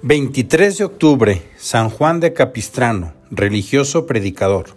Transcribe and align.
23 0.00 0.78
de 0.78 0.84
octubre, 0.84 1.42
San 1.56 1.90
Juan 1.90 2.18
de 2.18 2.32
Capistrano, 2.32 3.12
religioso 3.30 4.06
predicador. 4.06 4.70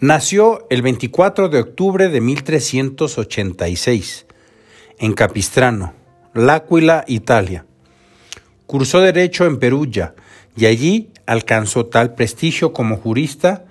Nació 0.00 0.66
el 0.70 0.82
24 0.82 1.48
de 1.48 1.60
octubre 1.60 2.08
de 2.08 2.20
1386 2.20 4.26
en 4.98 5.12
Capistrano, 5.12 5.92
L'Aquila, 6.34 7.04
Italia. 7.06 7.64
Cursó 8.66 9.00
Derecho 9.00 9.46
en 9.46 9.58
Perugia 9.58 10.14
y 10.56 10.66
allí 10.66 11.10
alcanzó 11.26 11.86
tal 11.86 12.14
prestigio 12.14 12.72
como 12.72 12.96
jurista 12.96 13.66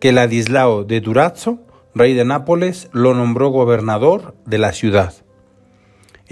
que 0.00 0.12
Ladislao 0.12 0.84
de 0.84 1.00
Durazzo, 1.00 1.60
rey 1.94 2.12
de 2.12 2.26
Nápoles, 2.26 2.90
lo 2.92 3.14
nombró 3.14 3.48
gobernador 3.48 4.34
de 4.44 4.58
la 4.58 4.72
ciudad. 4.72 5.14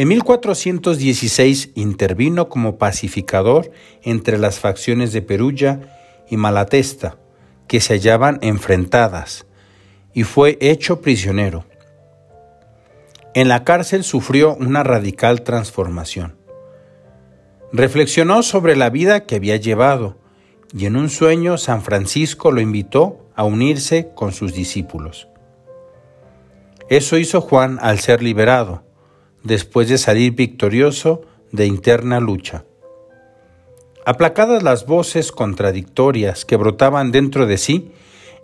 En 0.00 0.08
1416 0.08 1.72
intervino 1.74 2.48
como 2.48 2.78
pacificador 2.78 3.70
entre 4.02 4.38
las 4.38 4.58
facciones 4.58 5.12
de 5.12 5.20
Perugia 5.20 5.94
y 6.26 6.38
Malatesta, 6.38 7.18
que 7.68 7.82
se 7.82 7.92
hallaban 7.92 8.38
enfrentadas, 8.40 9.44
y 10.14 10.22
fue 10.22 10.56
hecho 10.62 11.02
prisionero. 11.02 11.66
En 13.34 13.48
la 13.48 13.62
cárcel 13.62 14.02
sufrió 14.02 14.54
una 14.54 14.82
radical 14.84 15.42
transformación. 15.42 16.38
Reflexionó 17.70 18.42
sobre 18.42 18.76
la 18.76 18.88
vida 18.88 19.26
que 19.26 19.36
había 19.36 19.56
llevado 19.56 20.16
y 20.72 20.86
en 20.86 20.96
un 20.96 21.10
sueño 21.10 21.58
San 21.58 21.82
Francisco 21.82 22.52
lo 22.52 22.62
invitó 22.62 23.28
a 23.36 23.44
unirse 23.44 24.08
con 24.14 24.32
sus 24.32 24.54
discípulos. 24.54 25.28
Eso 26.88 27.18
hizo 27.18 27.42
Juan 27.42 27.78
al 27.82 27.98
ser 27.98 28.22
liberado 28.22 28.88
después 29.42 29.88
de 29.88 29.98
salir 29.98 30.32
victorioso 30.32 31.22
de 31.52 31.66
interna 31.66 32.20
lucha. 32.20 32.64
Aplacadas 34.06 34.62
las 34.62 34.86
voces 34.86 35.30
contradictorias 35.32 36.44
que 36.44 36.56
brotaban 36.56 37.12
dentro 37.12 37.46
de 37.46 37.58
sí, 37.58 37.92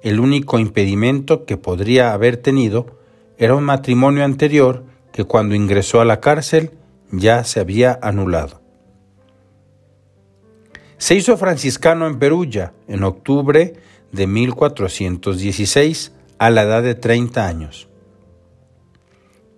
el 0.02 0.20
único 0.20 0.58
impedimento 0.58 1.44
que 1.44 1.56
podría 1.56 2.12
haber 2.12 2.36
tenido 2.36 2.98
era 3.38 3.54
un 3.54 3.64
matrimonio 3.64 4.24
anterior 4.24 4.84
que 5.12 5.24
cuando 5.24 5.54
ingresó 5.54 6.00
a 6.00 6.04
la 6.04 6.20
cárcel 6.20 6.72
ya 7.10 7.44
se 7.44 7.60
había 7.60 7.98
anulado. 8.02 8.60
Se 10.98 11.14
hizo 11.14 11.36
franciscano 11.36 12.06
en 12.06 12.18
Perugia 12.18 12.72
en 12.88 13.04
octubre 13.04 13.74
de 14.12 14.26
1416 14.26 16.12
a 16.38 16.50
la 16.50 16.62
edad 16.62 16.82
de 16.82 16.94
30 16.94 17.46
años. 17.46 17.88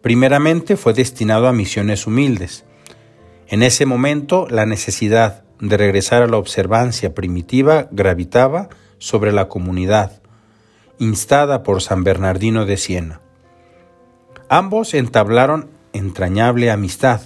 Primeramente 0.03 0.77
fue 0.77 0.93
destinado 0.93 1.49
a 1.49 1.53
misiones 1.53 2.07
humildes. 2.07 2.65
En 3.49 3.63
ese 3.63 3.87
momento 3.87 4.47
la 4.49 4.67
necesidad 4.67 5.45
de 5.61 5.77
regresar 5.77 6.23
a 6.23 6.29
la 6.29 6.37
observancia 6.37 7.15
primitiva 7.15 7.89
gravitaba 7.91 8.69
sobre 8.99 9.33
la 9.33 9.49
comunidad, 9.49 10.23
instada 10.99 11.63
por 11.63 11.83
San 11.83 12.05
Bernardino 12.05 12.65
de 12.65 12.77
Siena. 12.77 13.21
Ambos 14.49 14.95
entablaron 14.95 15.71
entrañable 15.93 16.71
amistad. 16.71 17.21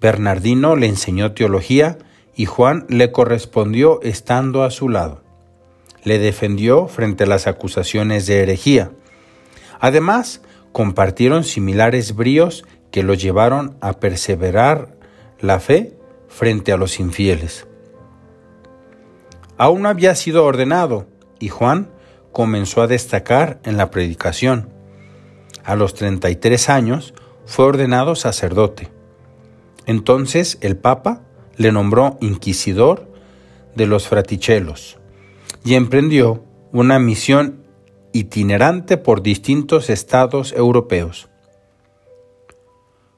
Bernardino 0.00 0.76
le 0.76 0.86
enseñó 0.86 1.32
teología 1.32 1.98
y 2.34 2.46
Juan 2.46 2.86
le 2.88 3.12
correspondió 3.12 4.00
estando 4.02 4.62
a 4.62 4.70
su 4.70 4.88
lado. 4.88 5.22
Le 6.04 6.18
defendió 6.18 6.88
frente 6.88 7.24
a 7.24 7.26
las 7.26 7.46
acusaciones 7.46 8.26
de 8.26 8.42
herejía. 8.42 8.92
Además, 9.80 10.40
compartieron 10.72 11.44
similares 11.44 12.14
bríos 12.14 12.64
que 12.90 13.02
los 13.02 13.20
llevaron 13.20 13.76
a 13.80 13.94
perseverar 13.94 14.96
la 15.40 15.60
fe 15.60 15.96
frente 16.28 16.72
a 16.72 16.76
los 16.76 16.98
infieles. 16.98 17.66
Aún 19.58 19.82
no 19.82 19.88
había 19.88 20.14
sido 20.14 20.44
ordenado 20.44 21.06
y 21.38 21.48
Juan 21.48 21.90
comenzó 22.32 22.82
a 22.82 22.86
destacar 22.86 23.60
en 23.64 23.76
la 23.76 23.90
predicación. 23.90 24.70
A 25.64 25.76
los 25.76 25.94
33 25.94 26.68
años 26.68 27.14
fue 27.44 27.66
ordenado 27.66 28.14
sacerdote. 28.14 28.88
Entonces 29.86 30.58
el 30.60 30.76
Papa 30.76 31.22
le 31.56 31.72
nombró 31.72 32.16
inquisidor 32.20 33.08
de 33.74 33.86
los 33.86 34.08
fratichelos 34.08 34.98
y 35.64 35.74
emprendió 35.74 36.44
una 36.72 36.98
misión 36.98 37.61
itinerante 38.12 38.96
por 38.96 39.22
distintos 39.22 39.90
estados 39.90 40.52
europeos. 40.52 41.28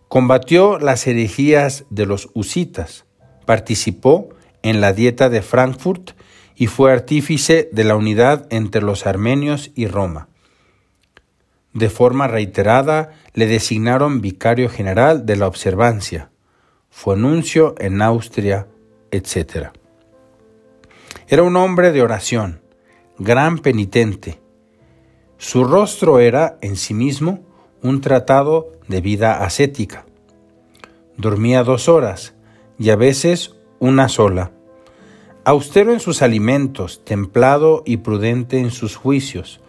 Combatió 0.08 0.78
las 0.78 1.06
herejías 1.06 1.84
de 1.90 2.06
los 2.06 2.30
husitas, 2.34 3.04
participó 3.46 4.28
en 4.62 4.80
la 4.80 4.92
Dieta 4.92 5.28
de 5.28 5.42
Frankfurt 5.42 6.12
y 6.56 6.68
fue 6.68 6.92
artífice 6.92 7.68
de 7.72 7.84
la 7.84 7.96
unidad 7.96 8.46
entre 8.50 8.80
los 8.80 9.06
armenios 9.06 9.72
y 9.74 9.86
Roma. 9.86 10.28
De 11.72 11.90
forma 11.90 12.28
reiterada 12.28 13.10
le 13.32 13.46
designaron 13.46 14.20
vicario 14.20 14.68
general 14.68 15.26
de 15.26 15.36
la 15.36 15.48
observancia, 15.48 16.30
fue 16.88 17.16
nuncio 17.16 17.74
en 17.78 18.00
Austria, 18.00 18.68
etc. 19.10 19.70
Era 21.26 21.42
un 21.42 21.56
hombre 21.56 21.90
de 21.90 22.02
oración, 22.02 22.62
gran 23.18 23.58
penitente, 23.58 24.40
su 25.38 25.64
rostro 25.64 26.20
era 26.20 26.58
en 26.60 26.76
sí 26.76 26.94
mismo 26.94 27.40
un 27.82 28.00
tratado 28.00 28.72
de 28.88 29.00
vida 29.00 29.44
ascética. 29.44 30.06
Dormía 31.16 31.64
dos 31.64 31.88
horas 31.88 32.34
y 32.78 32.90
a 32.90 32.96
veces 32.96 33.54
una 33.78 34.08
sola. 34.08 34.52
Austero 35.44 35.92
en 35.92 36.00
sus 36.00 36.22
alimentos, 36.22 37.04
templado 37.04 37.82
y 37.84 37.98
prudente 37.98 38.58
en 38.58 38.70
sus 38.70 38.96
juicios, 38.96 39.60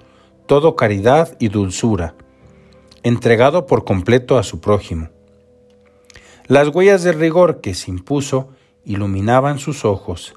todo 0.45 0.75
caridad 0.75 1.35
y 1.39 1.49
dulzura, 1.49 2.15
entregado 3.03 3.65
por 3.65 3.83
completo 3.83 4.37
a 4.37 4.43
su 4.43 4.61
prójimo. 4.61 5.09
Las 6.47 6.69
huellas 6.69 7.03
de 7.03 7.11
rigor 7.11 7.59
que 7.59 7.73
se 7.73 7.91
impuso 7.91 8.49
iluminaban 8.85 9.59
sus 9.59 9.83
ojos. 9.83 10.35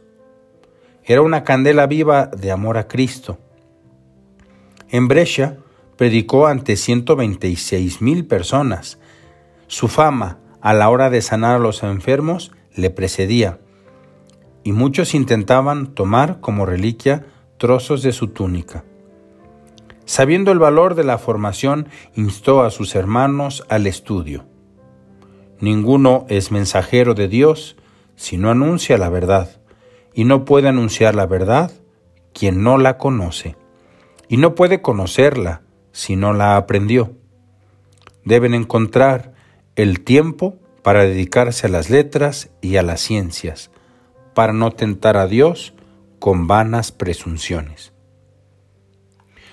Era 1.05 1.23
una 1.23 1.45
candela 1.45 1.87
viva 1.87 2.27
de 2.27 2.51
amor 2.51 2.79
a 2.79 2.89
Cristo 2.89 3.39
en 4.91 5.09
Brescia 5.09 5.59
predicó 5.97 6.47
ante 6.47 6.77
126 6.77 8.01
mil 8.01 8.27
personas. 8.27 8.99
Su 9.67 9.89
fama 9.89 10.39
a 10.61 10.73
la 10.73 10.89
hora 10.89 11.11
de 11.11 11.21
sanar 11.23 11.57
a 11.57 11.59
los 11.59 11.83
enfermos 11.83 12.53
le 12.75 12.91
precedía, 12.91 13.59
y 14.63 14.73
muchos 14.73 15.15
intentaban 15.15 15.95
tomar 15.95 16.41
como 16.41 16.67
reliquia 16.67 17.27
trozos 17.59 18.03
de 18.03 18.13
su 18.13 18.29
túnica. 18.29 18.85
Sabiendo 20.05 20.53
el 20.53 20.59
valor 20.59 20.95
de 20.95 21.05
la 21.05 21.19
formación, 21.19 21.89
instó 22.15 22.63
a 22.63 22.71
sus 22.71 22.95
hermanos 22.95 23.65
al 23.69 23.87
estudio. 23.87 24.47
Ninguno 25.61 26.25
es 26.29 26.51
mensajero 26.51 27.15
de 27.15 27.29
Dios 27.29 27.77
si 28.17 28.37
no 28.37 28.51
anuncia 28.51 28.97
la 28.97 29.11
verdad, 29.11 29.61
y 30.15 30.25
no 30.25 30.45
puede 30.45 30.69
anunciar 30.69 31.15
la 31.15 31.27
verdad 31.27 31.73
quien 32.33 32.63
no 32.63 32.79
la 32.79 32.99
conoce 32.99 33.57
y 34.29 34.37
no 34.37 34.55
puede 34.55 34.83
conocerla 34.83 35.63
si 35.93 36.17
no 36.17 36.33
la 36.33 36.57
aprendió. 36.57 37.13
Deben 38.25 38.55
encontrar 38.55 39.35
el 39.75 40.01
tiempo 40.01 40.59
para 40.83 41.03
dedicarse 41.03 41.67
a 41.67 41.71
las 41.71 41.91
letras 41.91 42.51
y 42.61 42.77
a 42.77 42.83
las 42.83 43.01
ciencias, 43.01 43.71
para 44.35 44.53
no 44.53 44.71
tentar 44.71 45.17
a 45.17 45.27
Dios 45.27 45.75
con 46.19 46.47
vanas 46.47 46.93
presunciones. 46.93 47.93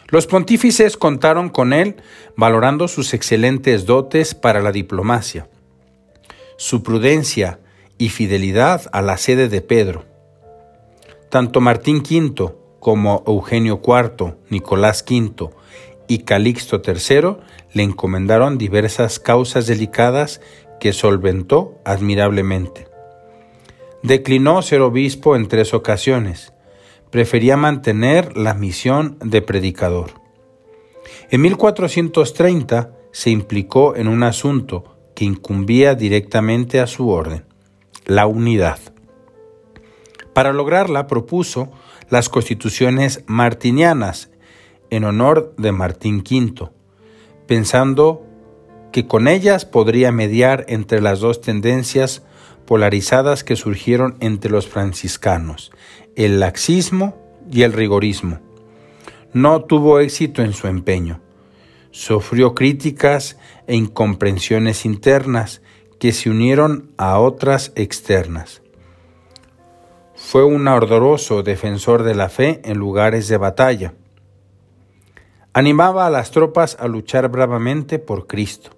Los 0.07 0.27
pontífices 0.27 0.97
contaron 0.97 1.49
con 1.49 1.73
él 1.73 1.95
valorando 2.37 2.87
sus 2.87 3.13
excelentes 3.13 3.85
dotes 3.85 4.35
para 4.35 4.61
la 4.61 4.71
diplomacia, 4.71 5.49
su 6.57 6.83
prudencia 6.83 7.59
y 7.97 8.09
fidelidad 8.09 8.83
a 8.91 9.01
la 9.01 9.17
sede 9.17 9.49
de 9.49 9.61
Pedro. 9.61 10.05
Tanto 11.29 11.59
Martín 11.59 11.97
V 11.97 12.64
como 12.85 13.23
Eugenio 13.25 13.81
IV, 13.83 14.35
Nicolás 14.51 15.03
V 15.09 15.49
y 16.07 16.19
Calixto 16.19 16.83
III 16.85 17.37
le 17.73 17.81
encomendaron 17.81 18.59
diversas 18.59 19.17
causas 19.17 19.65
delicadas 19.65 20.39
que 20.79 20.93
solventó 20.93 21.79
admirablemente. 21.83 22.87
Declinó 24.03 24.61
ser 24.61 24.81
obispo 24.81 25.35
en 25.35 25.47
tres 25.47 25.73
ocasiones. 25.73 26.53
Prefería 27.09 27.57
mantener 27.57 28.37
la 28.37 28.53
misión 28.53 29.17
de 29.19 29.41
predicador. 29.41 30.11
En 31.31 31.41
1430 31.41 32.91
se 33.11 33.31
implicó 33.31 33.95
en 33.95 34.07
un 34.07 34.21
asunto 34.21 34.95
que 35.15 35.25
incumbía 35.25 35.95
directamente 35.95 36.79
a 36.79 36.85
su 36.85 37.09
orden, 37.09 37.45
la 38.05 38.27
unidad. 38.27 38.77
Para 40.33 40.53
lograrla 40.53 41.07
propuso 41.07 41.71
las 42.09 42.29
constituciones 42.29 43.23
martinianas 43.27 44.29
en 44.89 45.03
honor 45.03 45.53
de 45.57 45.71
Martín 45.71 46.19
V, 46.19 46.69
pensando 47.47 48.25
que 48.91 49.07
con 49.07 49.27
ellas 49.27 49.65
podría 49.65 50.11
mediar 50.11 50.65
entre 50.69 51.01
las 51.01 51.19
dos 51.19 51.41
tendencias 51.41 52.23
polarizadas 52.65 53.43
que 53.43 53.55
surgieron 53.55 54.15
entre 54.19 54.51
los 54.51 54.67
franciscanos, 54.67 55.71
el 56.15 56.39
laxismo 56.39 57.17
y 57.51 57.63
el 57.63 57.73
rigorismo. 57.73 58.39
No 59.33 59.63
tuvo 59.63 59.99
éxito 59.99 60.41
en 60.41 60.53
su 60.53 60.67
empeño. 60.67 61.19
Sufrió 61.91 62.55
críticas 62.55 63.37
e 63.67 63.75
incomprensiones 63.75 64.85
internas 64.85 65.61
que 65.99 66.11
se 66.11 66.29
unieron 66.29 66.91
a 66.97 67.19
otras 67.19 67.71
externas. 67.75 68.61
Fue 70.27 70.43
un 70.43 70.67
ardoroso 70.67 71.43
defensor 71.43 72.01
de 72.01 72.15
la 72.15 72.29
fe 72.29 72.59
en 72.63 72.79
lugares 72.79 73.27
de 73.27 73.37
batalla. 73.37 73.93
Animaba 75.53 76.07
a 76.07 76.09
las 76.09 76.31
tropas 76.31 76.77
a 76.79 76.87
luchar 76.87 77.29
bravamente 77.29 77.99
por 77.99 78.25
Cristo. 78.25 78.71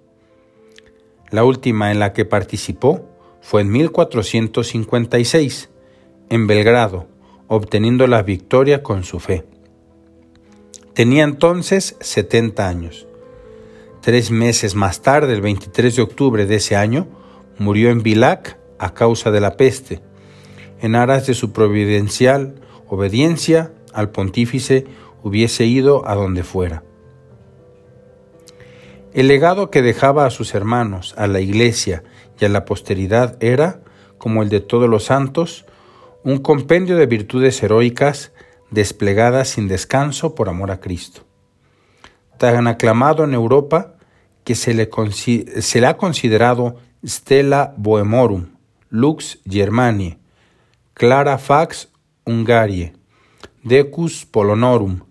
La 1.30 1.44
última 1.44 1.90
en 1.90 2.00
la 2.00 2.12
que 2.12 2.26
participó 2.26 3.08
fue 3.40 3.62
en 3.62 3.72
1456, 3.72 5.70
en 6.28 6.46
Belgrado, 6.46 7.06
obteniendo 7.46 8.06
la 8.06 8.20
victoria 8.22 8.82
con 8.82 9.02
su 9.02 9.18
fe. 9.18 9.46
Tenía 10.92 11.24
entonces 11.24 11.96
70 12.00 12.68
años. 12.68 13.06
Tres 14.02 14.30
meses 14.30 14.74
más 14.74 15.00
tarde, 15.00 15.32
el 15.32 15.40
23 15.40 15.96
de 15.96 16.02
octubre 16.02 16.44
de 16.44 16.56
ese 16.56 16.76
año, 16.76 17.08
murió 17.56 17.88
en 17.88 18.02
Vilac 18.02 18.58
a 18.78 18.92
causa 18.92 19.30
de 19.30 19.40
la 19.40 19.56
peste, 19.56 20.02
en 20.80 20.94
aras 20.94 21.26
de 21.26 21.34
su 21.34 21.52
providencial 21.52 22.54
obediencia 22.88 23.72
al 23.92 24.10
pontífice 24.10 24.86
hubiese 25.22 25.64
ido 25.64 26.08
a 26.08 26.14
donde 26.14 26.42
fuera. 26.42 26.82
El 29.12 29.28
legado 29.28 29.70
que 29.70 29.82
dejaba 29.82 30.26
a 30.26 30.30
sus 30.30 30.54
hermanos, 30.54 31.14
a 31.16 31.26
la 31.26 31.40
iglesia 31.40 32.04
y 32.38 32.44
a 32.44 32.48
la 32.48 32.64
posteridad 32.64 33.42
era, 33.42 33.80
como 34.18 34.42
el 34.42 34.48
de 34.48 34.60
todos 34.60 34.88
los 34.88 35.04
santos, 35.04 35.64
un 36.24 36.38
compendio 36.38 36.96
de 36.96 37.06
virtudes 37.06 37.62
heroicas 37.62 38.32
desplegadas 38.70 39.48
sin 39.48 39.66
descanso 39.66 40.34
por 40.34 40.48
amor 40.48 40.70
a 40.70 40.80
Cristo. 40.80 41.22
Tan 42.36 42.66
aclamado 42.66 43.24
en 43.24 43.34
Europa 43.34 43.94
que 44.44 44.54
se 44.54 44.74
le, 44.74 44.88
ha 45.86 45.96
considerado 45.96 46.76
Stella 47.04 47.74
Bohemorum, 47.76 48.46
Lux 48.90 49.40
Germaniae, 49.48 50.18
Clara 50.98 51.38
Fax 51.38 51.88
Hungariae, 52.24 52.92
Decus 53.62 54.26
Polonorum, 54.26 55.02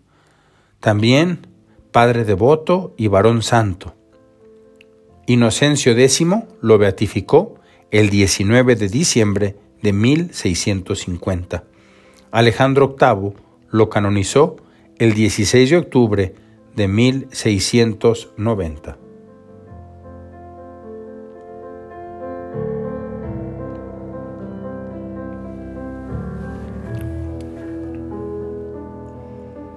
también 0.81 1.48
padre 1.94 2.25
devoto 2.25 2.94
y 2.98 3.07
varón 3.07 3.42
santo. 3.42 3.95
Inocencio 5.28 5.94
X 5.94 6.25
lo 6.60 6.78
beatificó 6.78 7.56
el 7.89 8.10
19 8.10 8.75
de 8.75 8.89
diciembre 8.89 9.56
de 9.81 9.94
1650. 9.94 11.63
Alejandro 12.31 12.98
VIII 13.00 13.31
lo 13.69 13.89
canonizó 13.89 14.57
el 14.98 15.13
16 15.13 15.69
de 15.69 15.78
octubre 15.78 16.36
de 16.75 16.88
1690. 16.89 18.98